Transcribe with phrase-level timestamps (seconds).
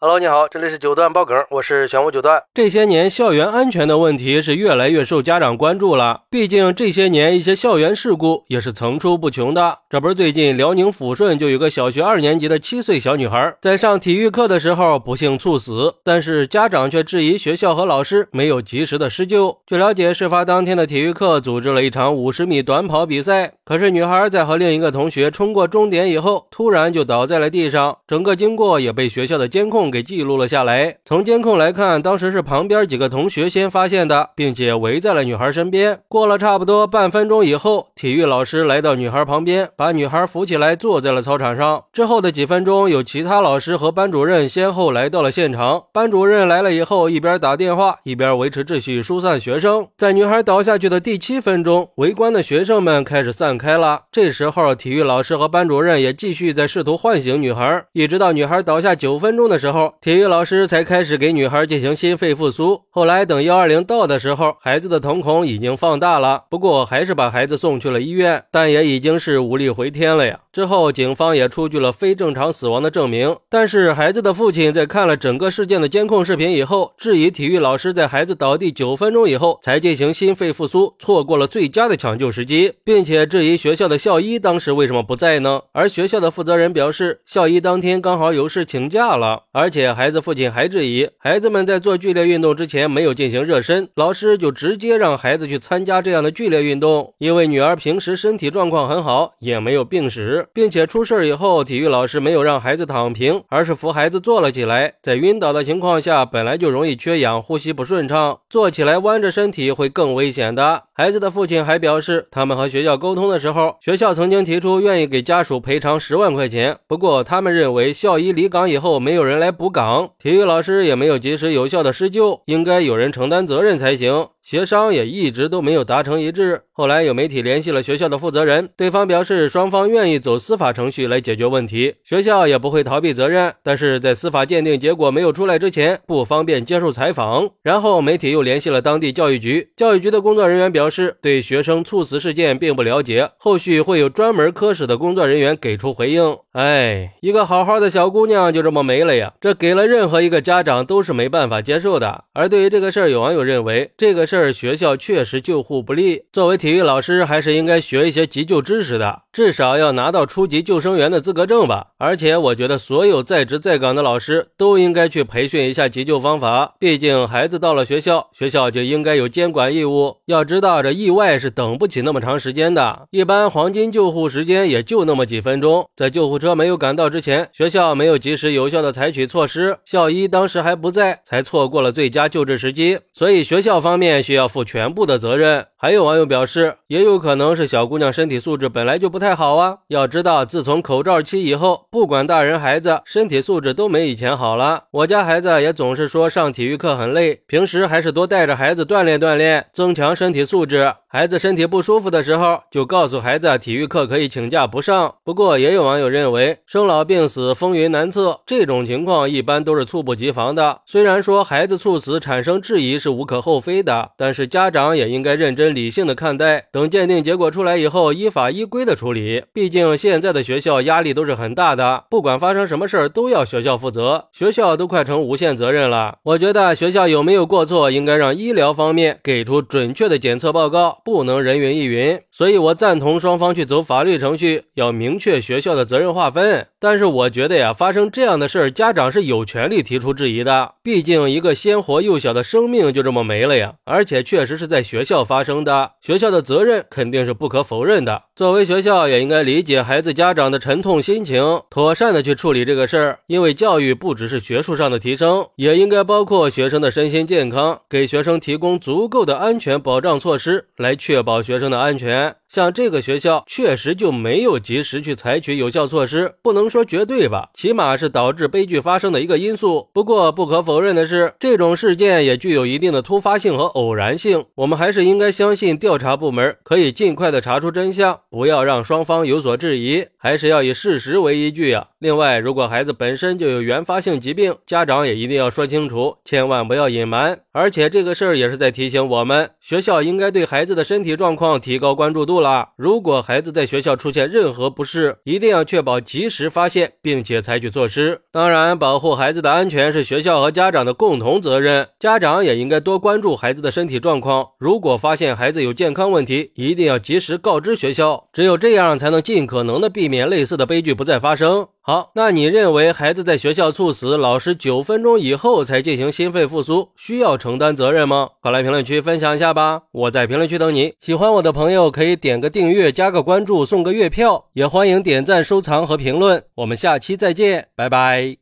[0.00, 2.40] Hello，你好，这里是九段爆梗，我是玄武九段。
[2.54, 9.78] 这些年校园安全的问题是越来越受家长关注了，毕竟这些年一些校园事故也是层出不穷的。
[9.90, 19.58] 这不是最近辽宁抚顺就有个小学二年级的七岁小女孩在上体育课的时候不幸猝死，但是家长却质疑学校和老师没有及时的施救。
[19.66, 29.87] 据了解，事发当天的体育课组织了一场五十米短跑比赛，可是女孩在和另一个同学冲过终点以后，突然就倒在了地上，整个经过也被学校的监控。
[29.90, 30.96] 给记录了下来。
[31.04, 36.00] 从监控来看，当时是旁边几个同学先发现的，并且围在了女孩身边。
[36.08, 41.84] 过了差不多半分钟以后，体育老师来到女孩旁边，把女孩扶起来，坐在了操场上。
[41.92, 45.84] 之后的几分钟，有其他老师和班主任先后来到了现场。
[45.92, 49.86] 班主任来了以后，一边打电话，一边维持秩序，疏散学生。
[49.96, 54.02] 在女孩倒下去的第七分钟，围观的学生们开始散开了。
[54.12, 59.77] 这时候，体育老师和班主任也继续在试图唤醒女孩，一直到女孩倒下九分钟的时候。
[60.00, 62.82] 体育老师才开始给女孩进行心肺复苏。
[62.90, 70.40] 后来等幺二零到的时候，孩子的瞳孔已经放大了，不过还是把孩子送去了医院，但也已经是无力回天了呀。
[70.58, 73.36] 之后警方也出具了非正常死亡的证明。
[73.48, 85.60] 但是孩子的父亲在看了整个事件的监控视频以后，质疑体育老师在孩子倒地九分钟以后才进行心肺复苏，错过了最佳的抢救时机，并且质疑学校的校医当时为什么不在呢？
[85.70, 89.68] 而学校的负责人表示，校医当天刚好有事请假了，而。
[89.70, 97.12] 且孩子父亲还质疑，孩子们在做剧烈运动之前没有进行热身，老师就直接让孩子去参加这样的剧烈运动。
[97.18, 104.94] 因为女儿平时身体状况很好，也没有病史，并且出事以后，体育老师没有让孩子躺平，而是扶孩子坐了起来。
[105.02, 110.84] 在晕倒的情况下，本来就容易缺氧，呼吸不顺畅，坐起来弯着身体会更危险的。
[110.94, 119.48] 孩子的父亲还表示，他们和学校沟通的时候，学校曾经提出愿意给家属赔偿十万块钱，不过他们认为校医离岗以后，没有人来。
[119.58, 124.28] 补岗，体育老师也没有及时有效的施救，应该有人承担责任才行。
[124.50, 126.62] 协商也一直都没有达成一致。
[126.72, 133.52] 后来有媒体联系了学校的负责人，对方表示双方愿意走司法程序来解决问题，学校也不会逃避责任。
[133.62, 137.50] 但是在司法鉴定结果没有出来之前，不方便接受采访。
[137.62, 146.34] 然后媒体又联系了当地教育局，教育局的工作人员表示对学生猝死事件并不了解，后续会有专门科室的工作人员给出回应。
[146.52, 149.34] 哎，一个好好的小姑娘就这么没了呀！
[149.42, 152.24] 这给了任何一个家长都是没办法接受的。
[152.32, 161.88] 而对于这个事儿，有网友认为这个事儿学校确实救护不力，作为体育老师还是应该学一些急救知识的，至少要拿到初级救生员的资格证吧。
[161.98, 170.16] 而且我觉得所有在职在岗的老师都应该去培训一下急救方法，毕竟孩子到了学校，学校就应该有监管义务。
[170.26, 176.54] 要知道这意外是等不起那么长时间的，一般黄金救护时间也就那么几分钟，在救护车。
[176.58, 185.68] 没有赶到之前，学校没有及时有效的采取措施，校医当时还不在，才错过了最佳救治时机，所以学校方面需要负全部的责任。
[185.74, 189.78] 还有网友表示，也有可能是小姑娘身体素质本来就不太好啊。
[189.86, 194.84] 要知道，自从口罩期以后，不管大人孩子，身体素质都没以前好了。
[194.90, 200.92] 我家孩子也总是说上体育课很累，平时还是多带着孩子锻炼锻炼，增强身体素质。
[201.10, 205.14] 孩子身体不舒服的时候，就告诉孩子体育课可以请假不上。
[205.24, 210.80] 不过，也有网友认为，生老病死，风云难测，这种情况一般都是猝不及防的。
[210.84, 216.66] 虽然说孩子猝死产生质疑是无可厚非的，但是家长也应该认真理性的看待。
[216.72, 219.44] 等鉴定结果出来以后，依法依规的处理。
[219.54, 226.16] 毕竟现在的学校压力都是很大的，不管发生什么事儿都要学校负责，学校都快成无限责任了。
[226.24, 231.00] 我觉得学校有没有过错，应该让医疗方面给出准确的检测报告。
[231.04, 236.66] 不能人云亦云，所以我赞同双方去走法律程序，要明确学校的责任划分。
[236.80, 240.74] 但是我觉得呀，发生这样的事儿，家长是有权利提出质疑的。
[240.82, 248.22] 毕竟一个鲜活幼小的生命就这么没了呀，而且确实是在学校发生的，学校的责任肯定是不可否认的。
[248.36, 253.18] 作为学校，也应该理解孩子家长的沉痛心情，妥善的去处理这个事儿。
[253.26, 262.36] 因为教育不只是学术上的提升，也应该包括学生的身心健康，给学生提供足够的安全保障措施，来确保学生的安全。
[262.48, 269.90] 像这个学校确实就没有及时去采取有效措施，不能说绝对吧，起码是导致悲剧发生的一个因素。
[269.92, 274.46] 不过不可否认的是，这种事件也具有一定的突发性和偶然性。
[274.54, 281.88] 我们还是应该相信调查部门可以尽快的查出真相，不要让双方有所质疑，还是要以事实为依据呀。
[281.98, 287.40] 另外，如果孩子本身就有原发性疾病，家长也一定要说清楚，千万不要隐瞒。
[287.52, 292.37] 而且这个事儿也是在提醒我们，学校应该对孩子的身体状况提高关注度。
[292.40, 292.70] 了。
[292.76, 298.20] 如果孩子在学校出现任何不适，一定要确保及时发现，并且采取措施。
[298.30, 304.48] 当然，保护孩子的安全是学校和家长的共同责任，家长也应该多关注孩子的身体状况。
[304.58, 308.28] 如果发现孩子有健康问题，一定要及时告知学校。
[308.32, 311.68] 只有这样，才能尽可能的避免类似的悲剧不再发生。
[311.88, 318.28] 好，那你认为孩子在学校猝死，老师九分钟以后才进行心肺复苏，需要承担责任吗？
[318.42, 319.84] 快来评论区分享一下吧！
[319.92, 320.92] 我在评论区等你。
[321.00, 326.44] 喜欢我的朋友可以点个订阅，加个关注，送个月票，也欢迎点赞、收藏和评论。
[326.56, 328.38] 我们下期再见，拜拜。